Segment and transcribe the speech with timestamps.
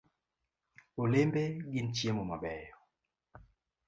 [1.01, 2.75] Olembe gin chiemo mabeyo.